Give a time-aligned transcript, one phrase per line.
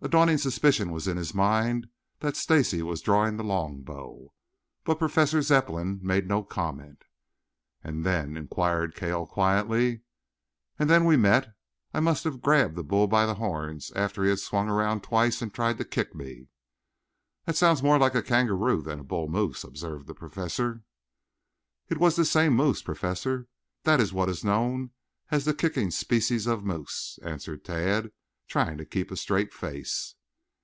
[0.00, 1.86] A dawning suspicion was in his mind
[2.20, 4.34] that Stacy was drawing the longbow.
[4.84, 7.04] But Professor Zepplin made no comment.
[7.82, 10.02] "And then?" inquired Cale quietly.
[10.78, 11.46] "And then we met.
[11.94, 15.02] I I must have grabbed the bull by the horns after he had swung around
[15.02, 16.48] twice and tried to kick me"
[17.46, 20.82] "That sounds more like a kangaroo than a bull moose," observed the Professor.
[21.88, 23.48] "It was this same moose, Professor.
[23.84, 24.90] This is what is known
[25.30, 28.12] as the kicking species of moose," answered Tad,
[28.46, 30.16] trying to keep a straight face.